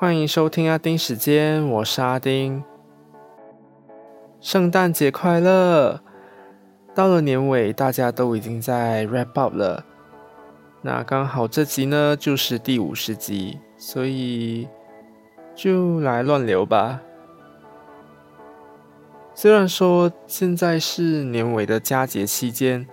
[0.00, 2.62] 欢迎收听阿丁时间，我是阿丁。
[4.40, 6.00] 圣诞节快乐！
[6.94, 9.84] 到了年尾，大家都已经在 wrap up 了。
[10.82, 14.68] 那刚好这集呢就是第五十集，所以
[15.56, 17.00] 就来乱聊吧。
[19.34, 22.86] 虽然说现在是年尾的佳节期间，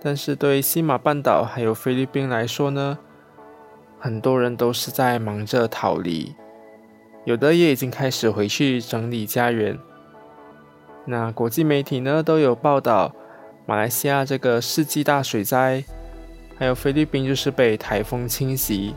[0.00, 2.98] 但是对西马半岛还有菲律宾来说呢？
[4.00, 6.34] 很多人都是在忙着逃离，
[7.24, 9.76] 有的也已经开始回去整理家园。
[11.04, 13.12] 那国际媒体呢都有报道，
[13.66, 15.82] 马来西亚这个世纪大水灾，
[16.56, 18.94] 还有菲律宾就是被台风侵袭。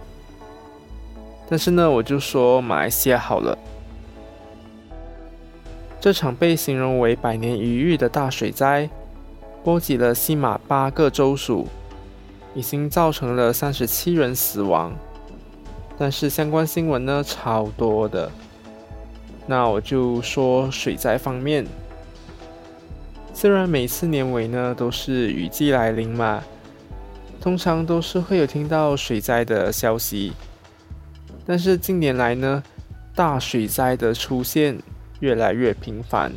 [1.49, 3.57] 但是呢，我就说马来西亚好了，
[5.99, 8.89] 这场被形容为百年一遇的大水灾，
[9.63, 11.67] 波及了西马八个州属。
[12.53, 14.93] 已经造成了三十七人死亡，
[15.97, 18.29] 但是相关新闻呢超多的。
[19.47, 21.65] 那我就说水灾方面，
[23.33, 26.43] 虽然每次年尾呢都是雨季来临嘛，
[27.39, 30.33] 通常都是会有听到水灾的消息，
[31.45, 32.61] 但是近年来呢，
[33.15, 34.77] 大水灾的出现
[35.21, 36.31] 越来越频繁。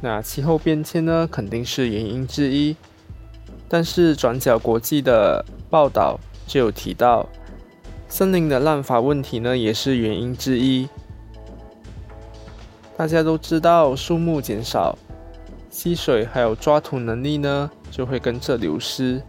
[0.00, 2.74] 那气候变迁呢肯定是原因之一。
[3.72, 7.24] 但是转角国际的报道就有提到，
[8.08, 10.88] 森林的滥伐问题呢，也是原因之一。
[12.96, 14.98] 大家都知道，树木减少，
[15.70, 19.22] 吸水还有抓土能力呢，就会跟着流失，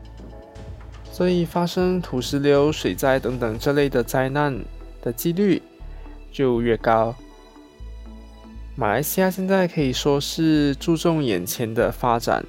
[1.12, 4.60] 所以发生土石流、水灾等等这类的灾难
[5.04, 5.62] 的几率
[6.32, 7.14] 就越高。
[8.76, 12.44] 马来西亚现在可以说是注重眼前的发展。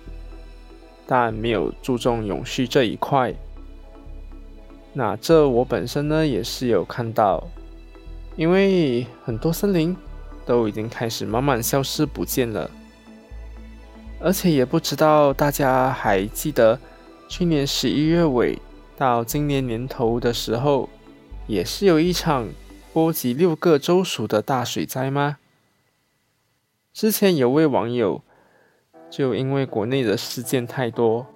[1.15, 3.35] 但没有注重永续这一块。
[4.95, 7.47] 那这我本身呢也是有看到，
[8.34, 9.95] 因为很多森林
[10.47, 12.71] 都已经开始慢慢消失不见了，
[14.21, 16.81] 而且也不知道大家还记得
[17.28, 18.59] 去年十一月尾
[18.97, 20.89] 到今年年头的时候，
[21.47, 22.49] 也是有一场
[22.95, 25.37] 波及六个州属的大水灾吗？
[26.95, 28.22] 之前有位网友。
[29.12, 31.27] 就因为国内的事件太多，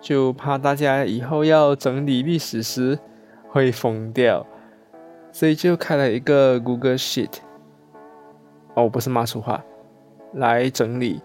[0.00, 2.98] 就怕大家以后要整理历史时
[3.50, 4.46] 会疯掉，
[5.30, 7.34] 所以就开了一个 Google Sheet，
[8.72, 9.62] 哦，不是骂粗话，
[10.32, 11.20] 来整理。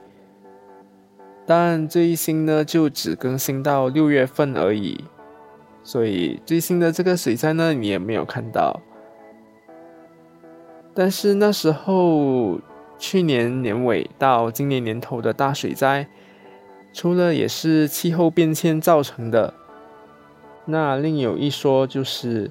[1.46, 5.06] 但最新呢，就只更新到六月份而已，
[5.84, 8.82] 所以最新的这个水灾呢，你也没有看到。
[10.94, 12.60] 但是那时候。
[12.98, 16.08] 去年年尾到今年年头的大水灾，
[16.92, 19.54] 除了也是气候变迁造成的，
[20.66, 22.50] 那另有一说就是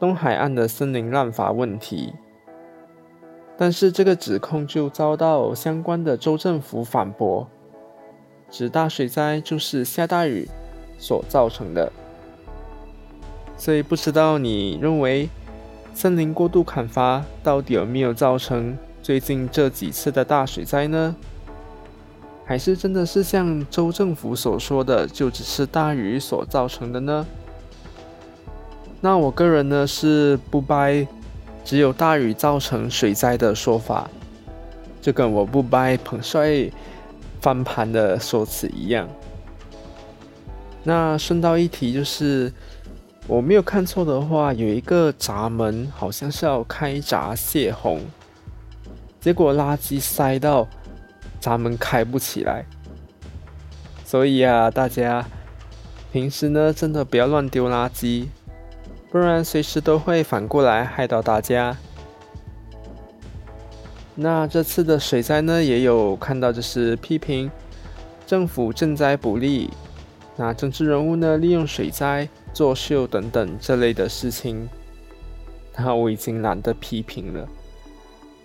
[0.00, 2.14] 东海岸的森林滥伐问题。
[3.58, 7.48] 但是这个指控就遭到相关的州政府反驳，
[8.50, 10.48] 指大水灾就是下大雨
[10.98, 11.92] 所造成的。
[13.56, 15.28] 所以不知道你认为
[15.94, 18.76] 森林过度砍伐到底有没有造成？
[19.06, 21.14] 最近这几次的大水灾呢，
[22.44, 27.24] 还是真的是像州政府所说的，就只是大雨所造成的呢？
[29.00, 31.06] 那我个人呢是不掰，
[31.64, 34.10] 只有大雨造成水灾的说法，
[35.00, 36.68] 就跟我不掰彭帅
[37.40, 39.08] 翻盘的说辞一样。
[40.82, 42.52] 那顺道一提，就是
[43.28, 48.00] 我没有看错的话，有一个闸门好像是要开闸泄洪。
[49.20, 50.68] 结果垃圾塞到
[51.40, 52.64] 闸门开不起来，
[54.04, 55.26] 所以啊，大家
[56.12, 58.26] 平时呢真的不要乱丢垃圾，
[59.10, 61.76] 不然随时都会反过来害到大家。
[64.14, 67.50] 那这次的水灾呢，也有看到就是批评
[68.26, 69.70] 政府赈灾不力，
[70.36, 74.68] 那政治人物呢利用水灾作秀等等这类的事情，
[75.76, 77.46] 那我已经懒得批评了。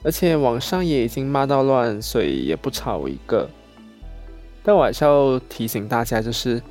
[0.04, 3.50] 而且网上也已经骂到乱，所以也不差我一个。
[4.64, 6.62] 但我还是要提醒大家，就是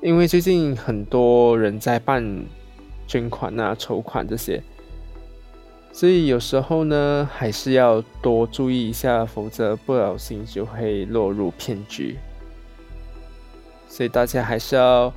[0.00, 2.44] 因为最近很多人在办
[3.06, 4.62] 捐款啊、筹款这些，
[5.92, 12.16] 所以有时候呢还是要多注意一下，否则不小心就会落入骗局。
[13.88, 15.12] 所以大家还是要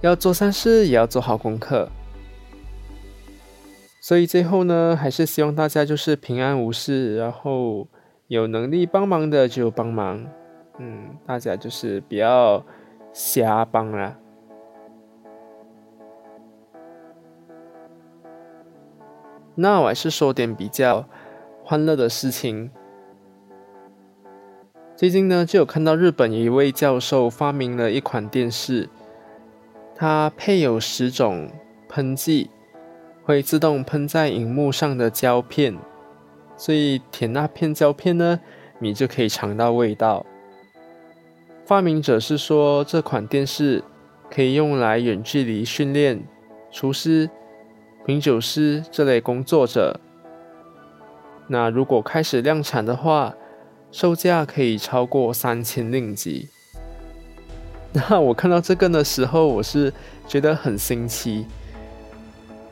[0.00, 1.88] 要做善事，也要做好功课。
[4.08, 7.86] 所以最后呢，还是希望大家就是平安无事，然后
[8.28, 10.26] 有能力帮忙的就帮忙，
[10.78, 12.64] 嗯，大家就是不要
[13.12, 14.16] 瞎帮啦。
[19.54, 21.06] 那我还是说点比较
[21.62, 22.70] 欢乐的事情。
[24.96, 28.88] 最近呢，就有看到日本一位教授发明了一款电视，
[29.94, 31.50] 它配有十种
[31.90, 32.48] 喷剂，
[33.28, 35.76] 会自动喷在荧幕上的胶片，
[36.56, 38.40] 所以舔那片胶片呢，
[38.78, 40.24] 你就可以尝到味道。
[41.66, 43.84] 发明者是说，这款电视
[44.30, 46.22] 可以用来远距离训练
[46.72, 47.28] 厨师。
[48.06, 50.00] 品酒师这类工作者，
[51.48, 53.34] 那如果开始量产的话，
[53.92, 56.48] 售价可以超过三千令吉。
[57.92, 59.92] 那我看到这个的时候，我是
[60.26, 61.44] 觉得很新奇。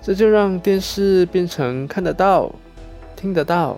[0.07, 2.49] 这就让电视变成看得到、
[3.17, 3.77] 听得到，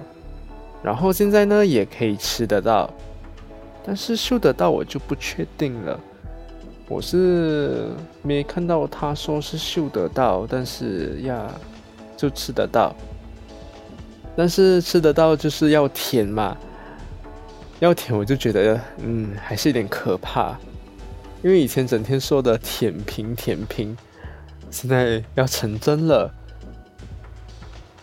[0.83, 2.91] 然后现在呢也可以吃得到，
[3.83, 5.99] 但是嗅得到我就不确定了。
[6.87, 7.87] 我是
[8.21, 11.51] 没看到他说是嗅得到，但是呀，
[12.15, 12.95] 就吃得到。
[14.37, 16.55] 但是吃得到就是要甜嘛，
[17.81, 20.55] 要甜我就觉得嗯还是有点可怕，
[21.43, 23.97] 因为以前整天说的舔屏舔屏，
[24.70, 26.32] 现在要成真了。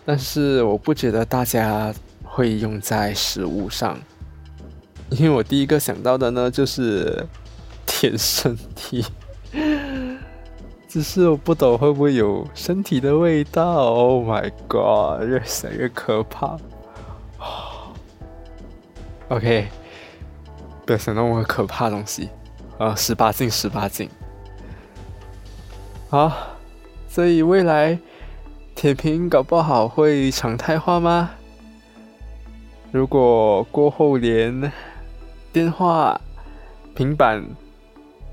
[0.05, 3.97] 但是我不觉得大家会用在食物上，
[5.09, 7.25] 因为我第一个想到的呢就是。
[7.87, 9.05] 舔身体，
[10.85, 13.63] 只是我不懂会不会有身体的味道。
[13.63, 16.57] Oh my god，越想越可怕。
[19.29, 19.67] OK，
[20.85, 22.29] 不要想那么可怕的东西
[22.77, 22.93] 啊！
[22.95, 24.09] 十八禁，十八禁。
[26.09, 26.54] 好，
[27.15, 27.97] 所以未来
[28.75, 31.31] 铁屏搞不好会常态化吗？
[32.91, 34.69] 如果过后连
[35.53, 36.19] 电话、
[36.93, 37.41] 平板。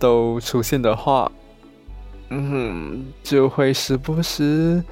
[0.00, 1.30] 都出现的话，
[2.30, 4.82] 嗯，就会时不时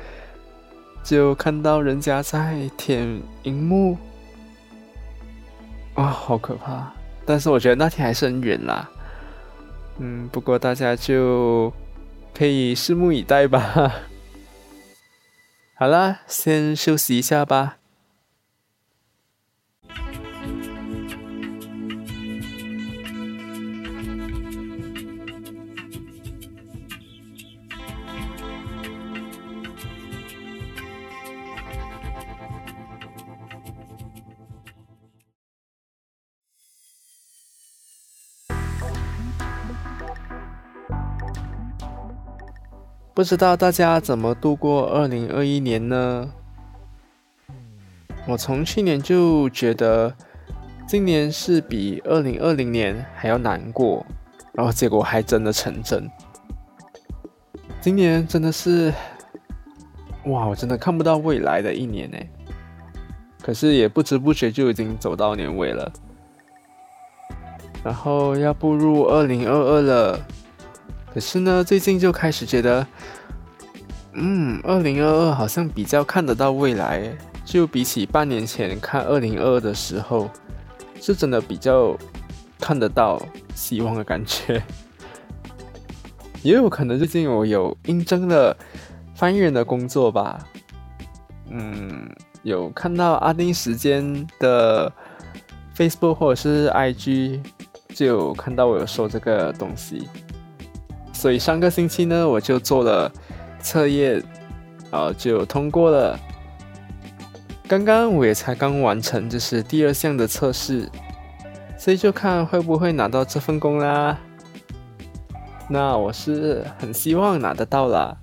[1.03, 3.99] 就看到人家在舔荧幕，
[5.95, 6.93] 啊，好可怕！
[7.27, 8.89] 但是我觉得那天还是很远啦，
[9.99, 11.73] 嗯，不过大家就
[12.35, 13.93] 可以拭目以待吧。
[15.75, 17.80] 好啦，先休息一下吧。
[43.21, 46.27] 不知道大家怎么度过二零二一年呢？
[48.27, 50.15] 我从去年就觉得
[50.89, 54.07] 今年是比二零二零年还要难过，
[54.55, 56.11] 然后结果还真的成真。
[57.83, 58.91] 今年真的是，
[60.25, 62.17] 哇，我真的看不到未来的一年呢。
[63.43, 65.93] 可是也不知不觉就已经走到年尾了，
[67.85, 70.19] 然后要步入二零二二了。
[71.13, 72.87] 可是呢，最近就开始觉得，
[74.13, 80.31] 嗯，二零二二好像比较看得到未来，就比起半年前看二零二二的时候，
[81.01, 81.97] 是真的比较
[82.61, 83.21] 看得到
[83.55, 84.63] 希望的感觉。
[86.43, 88.57] 也有可能最近我有应征了
[89.15, 90.39] 翻译人的工作吧，
[91.51, 92.09] 嗯，
[92.45, 94.91] 有看到阿丁时间的
[95.77, 97.41] Facebook 或者是 IG，
[97.89, 100.09] 就有看到我有说这个东西。
[101.21, 103.13] 所以上个星期呢，我就做了
[103.61, 104.25] 测验，
[104.91, 106.19] 啊，就通过了。
[107.69, 110.89] 刚刚我也才刚完成，这是第二项的测试，
[111.77, 114.17] 所以就看会不会拿到这份工啦。
[115.69, 118.17] 那我是很希望拿得到啦，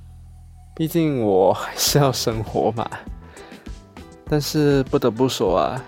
[0.74, 2.90] 毕竟我还是要生活嘛。
[4.28, 5.80] 但是不得不说啊，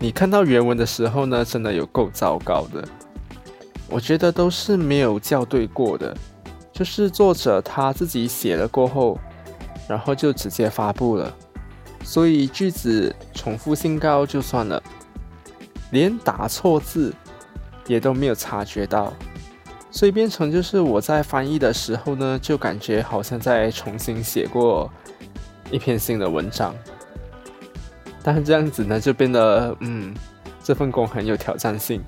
[0.00, 2.82] 你看到原文的时候呢，真的有够糟糕的。
[3.88, 6.16] 我觉得都是没有校对过的，
[6.72, 9.18] 就是作者他自己写了过后，
[9.88, 11.32] 然后就直接发布了，
[12.02, 14.82] 所以句子重复性高就算了，
[15.92, 17.14] 连打错字
[17.86, 19.12] 也都没有察觉到，
[19.90, 24.90] 所以变成就是我在翻译的时候呢，就感觉好像在重新写过
[25.70, 26.74] 一篇新的文章，
[28.22, 30.12] 但是这样子呢，就变得嗯，
[30.64, 32.02] 这份工很有挑战性。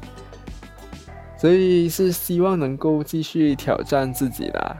[1.38, 4.76] 所以是希望能够继续挑战自己啦，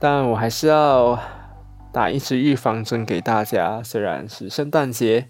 [0.00, 1.16] 但我还是要
[1.92, 3.80] 打一支预防针给大家。
[3.80, 5.28] 虽然是圣诞节，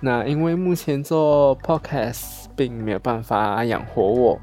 [0.00, 4.38] 那因为目前做 podcast 并没有办法养活我，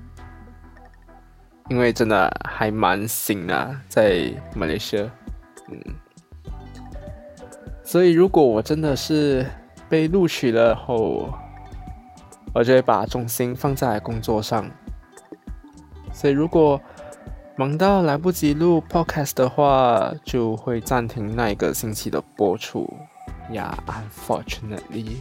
[1.69, 5.03] 因为真的还蛮新啊，在马来西亚，
[5.69, 5.79] 嗯，
[7.83, 9.45] 所以如果我真的是
[9.87, 11.29] 被录取了后，
[12.53, 14.69] 我就会把重心放在工作上。
[16.13, 16.79] 所以如果
[17.55, 22.91] 忙到来不及录 podcast 的话，就会暂停那一个星期的播出。
[23.51, 25.17] 呀，unfortunately。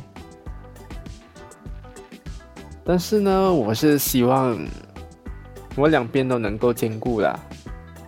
[2.85, 4.59] 但是呢，我是希望
[5.77, 7.39] 我两边都能够兼顾啦。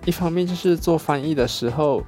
[0.05, 2.03] 一方面就是做翻译的时候，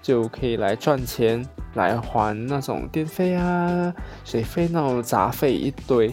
[0.00, 3.92] 就可以来赚钱，来还那种电费啊、
[4.24, 6.12] 水费那种杂费一堆。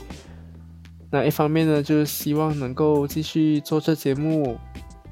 [1.11, 4.57] 那一方面呢，就是希望能够继续做这节目，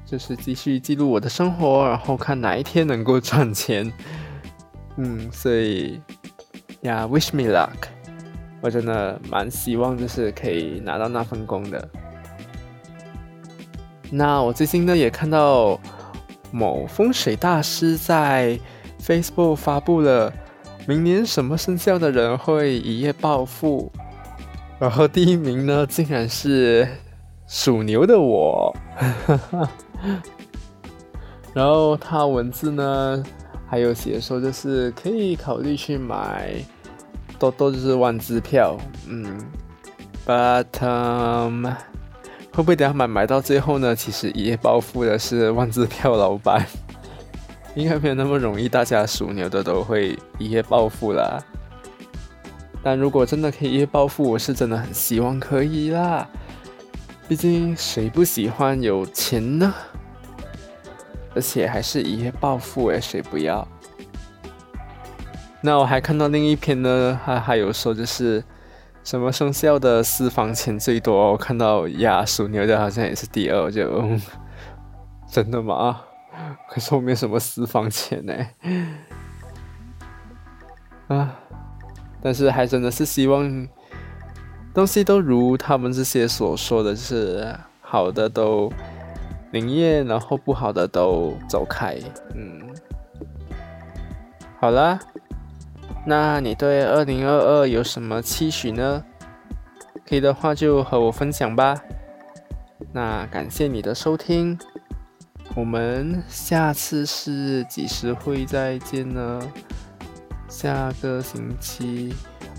[0.04, 3.92] 就是继续记录我的生活，然后看哪一天能够赚钱。
[4.96, 6.00] 嗯，所以
[6.82, 7.88] 呀，wish me luck。
[8.60, 11.88] 我真的蛮希望，就是可以拿到那份工的。
[14.10, 15.78] 那我最近呢，也看到
[16.50, 18.58] 某风水大师在
[19.08, 20.30] Facebook 发布了
[20.86, 23.90] 明年什么生肖的人会一夜暴富，
[24.78, 26.86] 然后第一名呢，竟然是
[27.46, 28.76] 属牛的我。
[31.54, 33.24] 然后他文字呢，
[33.66, 36.54] 还有写说，就是可以考虑去买。
[37.38, 39.38] 都都就是万支票，嗯
[40.26, 43.94] ，but um，会不会等下买买到最后呢？
[43.94, 46.66] 其实一夜暴富的是万支票老板，
[47.78, 51.38] 应该没有那么容易，大家属牛的都会一夜暴富啦。
[52.82, 56.28] 但如果真的可以一夜暴富，我是真的很希望可以啦。
[57.28, 59.72] 毕竟谁不喜欢有钱呢？
[61.36, 63.66] 而且还是一夜暴富诶，谁不要？
[65.60, 68.42] 那我还看到另一篇呢，还还有说就是
[69.04, 71.30] 什么生肖的私房钱最多？
[71.30, 74.02] 我看到呀，属牛的好像也是第二，就
[75.30, 76.00] 真的吗？
[76.68, 78.34] 可是我没什么私房钱呢。
[81.08, 81.38] 啊，
[82.20, 83.66] 但是还真的是希望
[84.74, 88.72] 东西都如他们这些所说的，就是好的都
[89.52, 91.98] 灵验，然后不好的都走开。
[92.34, 92.60] 嗯，
[94.60, 94.98] 好啦。
[96.06, 99.04] 那你对二零二二有什么期许呢？
[100.06, 101.74] 可以的话就和我分享吧。
[102.92, 104.58] 那感谢你的收听，
[105.58, 109.42] 我们下次是几时会再见呢？
[110.48, 112.14] 下个星期，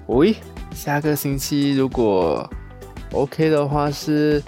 [0.07, 0.35] 喂，
[0.75, 2.45] 下个星期如果
[3.13, 4.43] OK 的话是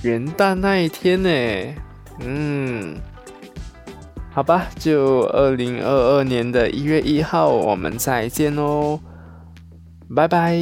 [0.00, 1.74] 元旦那一天呢？
[2.20, 2.96] 嗯。
[4.30, 8.98] 好吧，就二零二二年的一月一号，我们再见哦，
[10.16, 10.56] 拜拜，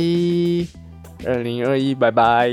[1.25, 2.51] 二零二一，拜拜。